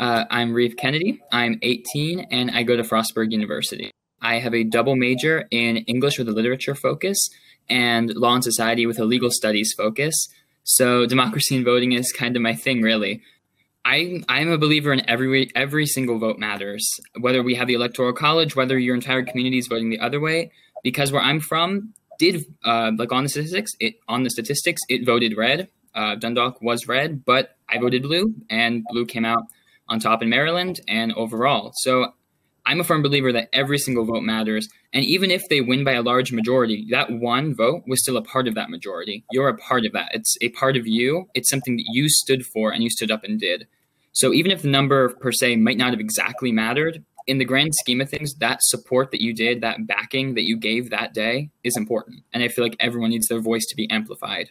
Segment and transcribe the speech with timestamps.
[0.00, 1.20] Uh, I'm Reeve Kennedy.
[1.30, 3.90] I'm 18 and I go to Frostburg University.
[4.22, 7.18] I have a double major in English with a literature focus
[7.68, 10.14] and law and society with a legal studies focus.
[10.64, 13.20] So democracy and voting is kind of my thing, really.
[13.84, 16.88] I I'm a believer in every every single vote matters.
[17.18, 20.50] Whether we have the electoral college, whether your entire community is voting the other way,
[20.82, 25.04] because where I'm from did uh, like on the statistics, it on the statistics it
[25.04, 25.68] voted red.
[25.94, 29.42] Uh, Dundalk was red, but I voted blue, and blue came out
[29.90, 31.72] on top in Maryland and overall.
[31.74, 32.12] So
[32.64, 34.68] I'm a firm believer that every single vote matters.
[34.92, 38.22] And even if they win by a large majority, that one vote was still a
[38.22, 39.24] part of that majority.
[39.30, 40.10] You're a part of that.
[40.14, 41.28] It's a part of you.
[41.34, 43.66] It's something that you stood for and you stood up and did.
[44.12, 47.74] So even if the number per se might not have exactly mattered, in the grand
[47.74, 51.50] scheme of things, that support that you did, that backing that you gave that day
[51.62, 52.22] is important.
[52.32, 54.50] And I feel like everyone needs their voice to be amplified.